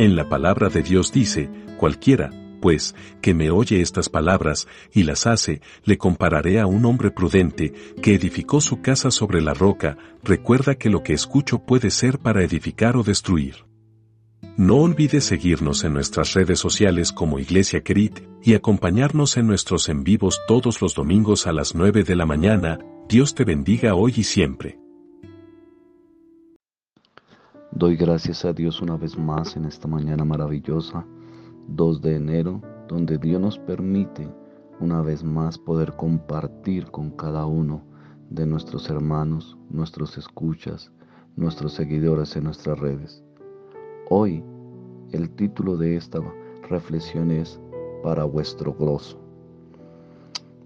En 0.00 0.16
la 0.16 0.30
palabra 0.30 0.70
de 0.70 0.82
Dios 0.82 1.12
dice, 1.12 1.50
cualquiera, 1.76 2.30
pues, 2.62 2.94
que 3.20 3.34
me 3.34 3.50
oye 3.50 3.82
estas 3.82 4.08
palabras 4.08 4.66
y 4.94 5.02
las 5.02 5.26
hace, 5.26 5.60
le 5.84 5.98
compararé 5.98 6.58
a 6.58 6.64
un 6.64 6.86
hombre 6.86 7.10
prudente 7.10 7.74
que 8.00 8.14
edificó 8.14 8.62
su 8.62 8.80
casa 8.80 9.10
sobre 9.10 9.42
la 9.42 9.52
roca, 9.52 9.98
recuerda 10.24 10.76
que 10.76 10.88
lo 10.88 11.02
que 11.02 11.12
escucho 11.12 11.66
puede 11.66 11.90
ser 11.90 12.18
para 12.18 12.42
edificar 12.42 12.96
o 12.96 13.02
destruir. 13.02 13.66
No 14.56 14.76
olvides 14.76 15.24
seguirnos 15.24 15.84
en 15.84 15.92
nuestras 15.92 16.32
redes 16.32 16.58
sociales 16.58 17.12
como 17.12 17.38
Iglesia 17.38 17.82
Querit 17.82 18.20
y 18.42 18.54
acompañarnos 18.54 19.36
en 19.36 19.46
nuestros 19.46 19.90
en 19.90 20.02
vivos 20.02 20.40
todos 20.48 20.80
los 20.80 20.94
domingos 20.94 21.46
a 21.46 21.52
las 21.52 21.74
9 21.74 22.04
de 22.04 22.16
la 22.16 22.24
mañana. 22.24 22.78
Dios 23.06 23.34
te 23.34 23.44
bendiga 23.44 23.94
hoy 23.94 24.14
y 24.16 24.22
siempre. 24.22 24.78
Doy 27.80 27.96
gracias 27.96 28.44
a 28.44 28.52
Dios 28.52 28.82
una 28.82 28.98
vez 28.98 29.16
más 29.16 29.56
en 29.56 29.64
esta 29.64 29.88
mañana 29.88 30.22
maravillosa 30.22 31.06
2 31.68 32.02
de 32.02 32.16
enero, 32.16 32.60
donde 32.88 33.16
Dios 33.16 33.40
nos 33.40 33.58
permite 33.58 34.28
una 34.80 35.00
vez 35.00 35.24
más 35.24 35.56
poder 35.56 35.96
compartir 35.96 36.90
con 36.90 37.08
cada 37.12 37.46
uno 37.46 37.82
de 38.28 38.44
nuestros 38.44 38.90
hermanos, 38.90 39.56
nuestros 39.70 40.18
escuchas, 40.18 40.92
nuestros 41.36 41.72
seguidores 41.72 42.36
en 42.36 42.44
nuestras 42.44 42.78
redes. 42.78 43.24
Hoy 44.10 44.44
el 45.12 45.30
título 45.30 45.78
de 45.78 45.96
esta 45.96 46.20
reflexión 46.68 47.30
es 47.30 47.58
Para 48.02 48.24
vuestro 48.24 48.74
gozo. 48.74 49.18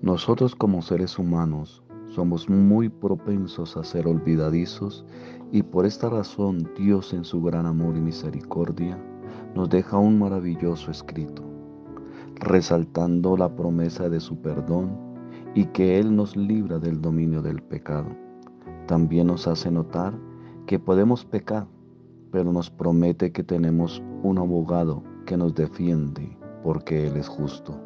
Nosotros 0.03 0.57
como 0.57 0.83
seres 0.83 1.17
humanos 1.17 1.84
somos 2.15 2.49
muy 2.49 2.89
propensos 2.89 3.77
a 3.77 3.83
ser 3.83 4.07
olvidadizos 4.07 5.05
y 5.51 5.65
por 5.65 5.85
esta 5.85 6.09
razón 6.09 6.71
Dios 6.77 7.13
en 7.13 7.25
su 7.25 7.43
gran 7.43 7.67
amor 7.67 7.97
y 7.97 8.01
misericordia 8.01 8.97
nos 9.57 9.69
deja 9.69 9.99
un 9.99 10.21
maravilloso 10.21 10.93
escrito, 10.93 11.43
resaltando 12.37 13.37
la 13.37 13.55
promesa 13.57 14.09
de 14.09 14.21
su 14.21 14.41
perdón 14.41 14.97
y 15.55 15.67
que 15.67 15.99
Él 15.99 16.15
nos 16.15 16.37
libra 16.37 16.79
del 16.79 17.01
dominio 17.01 17.43
del 17.43 17.61
pecado. 17.61 18.09
También 18.87 19.27
nos 19.27 19.49
hace 19.49 19.73
notar 19.73 20.15
que 20.67 20.79
podemos 20.79 21.25
pecar, 21.25 21.67
pero 22.31 22.53
nos 22.53 22.71
promete 22.71 23.33
que 23.33 23.43
tenemos 23.43 24.01
un 24.23 24.39
abogado 24.39 25.03
que 25.27 25.37
nos 25.37 25.53
defiende 25.55 26.39
porque 26.63 27.09
Él 27.09 27.17
es 27.17 27.27
justo. 27.27 27.81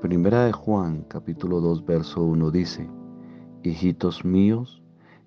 Primera 0.00 0.44
de 0.44 0.52
Juan 0.52 1.04
capítulo 1.08 1.60
2 1.60 1.86
verso 1.86 2.24
1 2.24 2.50
dice, 2.50 2.88
Hijitos 3.64 4.24
míos, 4.24 4.82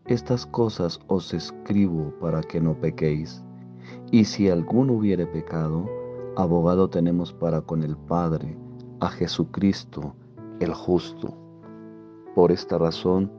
estas 0.08 0.46
cosas 0.46 1.00
os 1.08 1.34
escribo 1.34 2.14
para 2.20 2.42
que 2.42 2.60
no 2.60 2.80
pequéis. 2.80 3.44
Y 4.12 4.26
si 4.26 4.50
alguno 4.50 4.94
hubiere 4.94 5.26
pecado, 5.26 5.90
abogado 6.36 6.90
tenemos 6.90 7.32
para 7.32 7.62
con 7.62 7.82
el 7.82 7.96
Padre, 7.96 8.58
a 9.00 9.08
Jesucristo, 9.08 10.16
el 10.60 10.74
justo. 10.74 11.34
Por 12.36 12.52
esta 12.52 12.78
razón, 12.78 13.32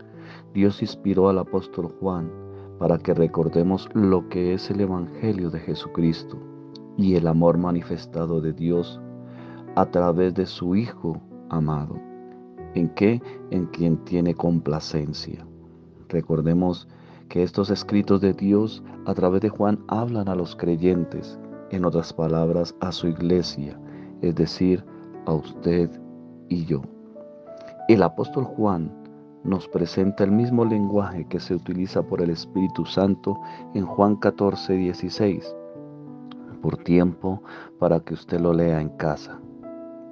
Dios 0.55 0.81
inspiró 0.81 1.29
al 1.29 1.39
apóstol 1.39 1.95
Juan 2.01 2.31
para 2.79 2.99
que 2.99 3.13
recordemos 3.13 3.89
lo 3.93 4.29
que 4.29 4.55
es 4.55 4.71
el 4.71 4.81
Evangelio 4.81 5.51
de 5.51 5.61
Jesucristo 5.61 6.39
y 6.97 7.17
el 7.17 7.27
amor 7.27 7.59
manifestado 7.59 8.41
de 8.41 8.53
Dios 8.53 9.01
a 9.75 9.87
través 9.87 10.35
de 10.35 10.47
su 10.47 10.75
Hijo 10.75 11.21
amado, 11.51 12.01
en 12.77 12.91
que 12.91 13.21
en 13.51 13.67
quien 13.67 13.97
tiene 14.05 14.35
complacencia. 14.35 15.45
Recordemos 16.09 16.87
que 17.29 17.43
estos 17.43 17.71
escritos 17.71 18.21
de 18.21 18.33
Dios 18.33 18.85
a 19.07 19.15
través 19.15 19.41
de 19.41 19.49
Juan 19.49 19.81
hablan 19.89 20.29
a 20.29 20.37
los 20.37 20.55
creyentes, 20.55 21.39
en 21.71 21.85
otras 21.85 22.13
palabras, 22.13 22.75
a 22.81 22.93
su 22.93 23.09
iglesia, 23.09 23.81
es 24.23 24.35
decir, 24.37 24.85
a 25.25 25.33
usted 25.33 25.91
y 26.49 26.65
yo. 26.65 26.83
El 27.89 28.03
apóstol 28.03 28.45
Juan 28.45 28.93
nos 29.43 29.69
presenta 29.69 30.25
el 30.25 30.33
mismo 30.33 30.65
lenguaje 30.65 31.27
que 31.29 31.41
se 31.41 31.55
utiliza 31.55 32.03
por 32.03 32.21
el 32.21 32.31
Espíritu 32.31 32.85
Santo 32.85 33.41
en 33.75 33.87
Juan 33.87 34.17
14, 34.17 34.75
16, 34.75 35.57
por 36.61 36.77
tiempo 36.79 37.43
para 37.79 38.01
que 38.01 38.15
usted 38.15 38.41
lo 38.41 38.53
lea 38.53 38.81
en 38.81 38.91
casa. 38.91 39.41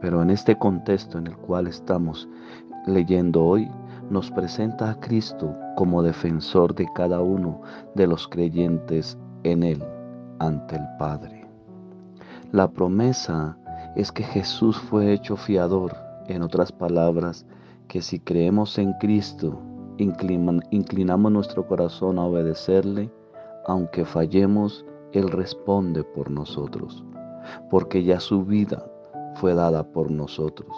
Pero 0.01 0.23
en 0.23 0.31
este 0.31 0.59
contexto 0.59 1.19
en 1.19 1.27
el 1.29 1.37
cual 1.37 1.67
estamos 1.67 2.29
leyendo 2.87 3.45
hoy, 3.45 3.71
nos 4.11 4.31
presenta 4.31 4.91
a 4.91 5.01
Cristo 5.01 5.55
como 5.77 6.03
defensor 6.03 6.75
de 6.75 6.87
cada 6.95 7.21
uno 7.21 7.63
de 7.95 8.07
los 8.07 8.29
creyentes 8.29 9.19
en 9.43 9.63
Él 9.63 9.83
ante 10.39 10.77
el 10.77 10.87
Padre. 10.99 11.47
La 12.53 12.71
promesa 12.71 13.57
es 13.97 14.13
que 14.13 14.23
Jesús 14.23 14.79
fue 14.79 15.13
hecho 15.13 15.37
fiador, 15.37 15.97
en 16.27 16.43
otras 16.43 16.73
palabras, 16.73 17.47
que 17.89 18.01
si 18.01 18.19
creemos 18.19 18.79
en 18.79 18.93
Cristo, 18.95 19.61
inclinamos 19.99 21.33
nuestro 21.33 21.67
corazón 21.67 22.19
a 22.19 22.25
obedecerle, 22.25 23.11
aunque 23.67 24.05
fallemos, 24.05 24.85
Él 25.13 25.31
responde 25.31 26.03
por 26.03 26.31
nosotros, 26.31 27.05
porque 27.71 28.03
ya 28.05 28.21
su 28.21 28.45
vida 28.45 28.85
fue 29.35 29.55
dada 29.55 29.85
por 29.85 30.11
nosotros. 30.11 30.71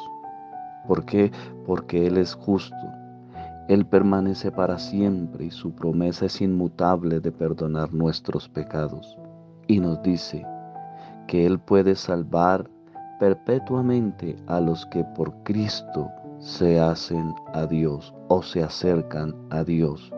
¿Por 0.86 1.04
qué? 1.04 1.30
Porque 1.66 2.06
Él 2.06 2.19
es 2.19 2.34
justo, 2.34 2.76
él 3.69 3.84
permanece 3.84 4.52
para 4.52 4.78
siempre 4.78 5.47
y 5.47 5.50
su 5.50 5.72
promesa 5.72 6.26
es 6.26 6.41
inmutable 6.41 7.19
de 7.19 7.32
perdonar 7.32 7.92
nuestros 7.92 8.48
pecados. 8.48 9.19
Y 9.66 9.80
nos 9.80 10.00
dice 10.02 10.47
que 11.26 11.47
Él 11.47 11.58
puede 11.58 11.97
salvar 11.97 12.70
perpetuamente 13.19 14.36
a 14.47 14.60
los 14.60 14.86
que 14.86 15.02
por 15.16 15.42
Cristo 15.42 16.08
se 16.38 16.78
hacen 16.78 17.34
a 17.54 17.66
Dios 17.66 18.14
o 18.28 18.41
se 18.41 18.62
acercan 18.62 19.34
a 19.50 19.64
Dios. 19.64 20.12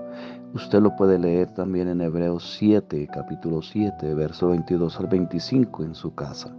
Usted 0.53 0.81
lo 0.83 0.95
puede 0.97 1.19
leer 1.19 1.51
también 1.53 1.89
en 1.89 2.03
Hebreos 2.03 2.57
7, 2.59 3.09
capítulo 3.11 3.63
7, 3.63 4.15
verso 4.15 4.49
22 4.49 5.01
al 5.01 5.07
25 5.07 5.85
en 5.85 5.95
su 5.95 6.15
casa. 6.15 6.55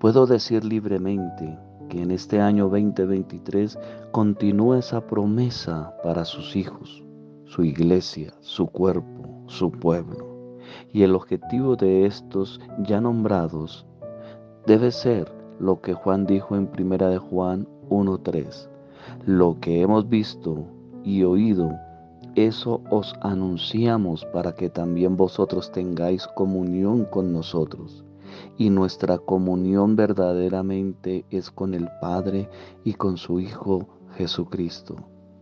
Puedo 0.00 0.26
decir 0.26 0.64
libremente 0.64 1.56
que 1.90 2.00
en 2.00 2.12
este 2.12 2.40
año 2.40 2.68
2023 2.70 3.78
continúe 4.12 4.74
esa 4.74 5.06
promesa 5.06 5.92
para 6.02 6.24
sus 6.24 6.56
hijos, 6.56 7.04
su 7.44 7.64
iglesia, 7.64 8.32
su 8.40 8.68
cuerpo, 8.68 9.44
su 9.46 9.70
pueblo. 9.70 10.56
Y 10.92 11.02
el 11.02 11.14
objetivo 11.14 11.76
de 11.76 12.06
estos 12.06 12.60
ya 12.78 13.00
nombrados 13.00 13.86
debe 14.66 14.92
ser 14.92 15.30
lo 15.58 15.80
que 15.80 15.92
Juan 15.92 16.26
dijo 16.26 16.56
en 16.56 16.68
primera 16.68 17.08
de 17.08 17.18
Juan 17.18 17.66
1:3. 17.90 18.70
Lo 19.26 19.58
que 19.60 19.82
hemos 19.82 20.08
visto 20.08 20.64
y 21.02 21.24
oído, 21.24 21.72
eso 22.36 22.82
os 22.90 23.14
anunciamos 23.20 24.24
para 24.26 24.54
que 24.54 24.70
también 24.70 25.16
vosotros 25.16 25.72
tengáis 25.72 26.26
comunión 26.28 27.04
con 27.04 27.32
nosotros 27.32 28.04
y 28.58 28.70
nuestra 28.70 29.18
comunión 29.18 29.96
verdaderamente 29.96 31.24
es 31.30 31.50
con 31.50 31.74
el 31.74 31.88
Padre 32.00 32.48
y 32.84 32.94
con 32.94 33.16
su 33.16 33.40
Hijo 33.40 33.88
Jesucristo. 34.16 34.96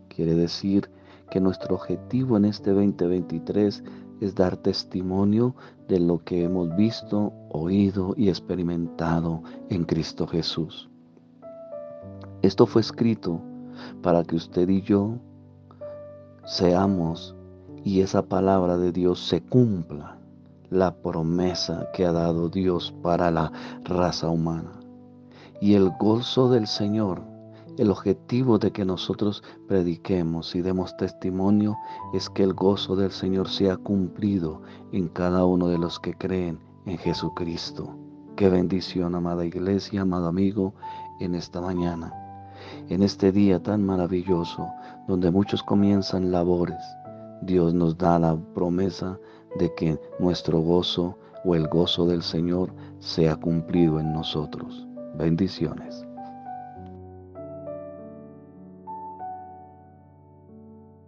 Quiere 0.07 0.35
decir 0.35 0.89
que 1.29 1.39
nuestro 1.39 1.75
objetivo 1.75 2.37
en 2.37 2.45
este 2.45 2.71
2023 2.71 3.83
es 4.21 4.35
dar 4.35 4.57
testimonio 4.57 5.55
de 5.87 5.99
lo 5.99 6.23
que 6.23 6.43
hemos 6.43 6.75
visto, 6.75 7.33
oído 7.49 8.13
y 8.17 8.29
experimentado 8.29 9.43
en 9.69 9.85
Cristo 9.85 10.27
Jesús. 10.27 10.89
Esto 12.41 12.65
fue 12.65 12.81
escrito 12.81 13.41
para 14.01 14.23
que 14.23 14.35
usted 14.35 14.67
y 14.69 14.81
yo 14.81 15.17
seamos 16.45 17.35
y 17.83 18.01
esa 18.01 18.23
palabra 18.23 18.77
de 18.77 18.91
Dios 18.91 19.25
se 19.27 19.41
cumpla 19.41 20.18
la 20.69 20.95
promesa 20.95 21.87
que 21.93 22.05
ha 22.05 22.11
dado 22.11 22.49
Dios 22.49 22.93
para 23.01 23.31
la 23.31 23.51
raza 23.83 24.29
humana. 24.29 24.71
Y 25.61 25.73
el 25.75 25.91
gozo 25.99 26.49
del 26.49 26.67
Señor, 26.67 27.21
el 27.77 27.91
objetivo 27.91 28.59
de 28.59 28.71
que 28.71 28.85
nosotros 28.85 29.43
prediquemos 29.67 30.53
y 30.55 30.61
demos 30.61 30.95
testimonio 30.97 31.77
es 32.13 32.29
que 32.29 32.43
el 32.43 32.53
gozo 32.53 32.95
del 32.95 33.11
Señor 33.11 33.49
sea 33.49 33.77
cumplido 33.77 34.61
en 34.91 35.07
cada 35.07 35.45
uno 35.45 35.67
de 35.67 35.77
los 35.77 35.99
que 35.99 36.13
creen 36.13 36.59
en 36.85 36.97
Jesucristo. 36.97 37.95
Qué 38.35 38.49
bendición, 38.49 39.15
amada 39.15 39.45
iglesia, 39.45 40.01
amado 40.01 40.27
amigo, 40.27 40.73
en 41.19 41.35
esta 41.35 41.59
mañana, 41.59 42.13
en 42.87 43.03
este 43.03 43.31
día 43.31 43.61
tan 43.61 43.85
maravilloso, 43.85 44.67
donde 45.07 45.31
muchos 45.31 45.61
comienzan 45.63 46.31
labores. 46.31 46.79
Dios 47.41 47.73
nos 47.73 47.97
da 47.97 48.19
la 48.19 48.37
promesa 48.53 49.17
de 49.55 49.73
que 49.75 49.99
nuestro 50.19 50.59
gozo 50.59 51.17
o 51.45 51.55
el 51.55 51.67
gozo 51.67 52.05
del 52.05 52.21
Señor 52.21 52.71
sea 52.99 53.35
cumplido 53.35 53.99
en 53.99 54.13
nosotros. 54.13 54.87
Bendiciones. 55.15 56.05